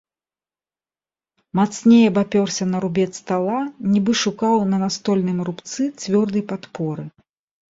Мацней 1.59 2.03
абапёрся 2.11 2.63
на 2.71 2.77
рубец 2.85 3.07
стала, 3.21 3.59
нібы 3.93 4.13
шукаў 4.23 4.55
на 4.73 4.77
настольным 4.85 5.37
рубцы 5.51 5.81
цвёрдай 6.01 6.43
падпоры. 6.55 7.03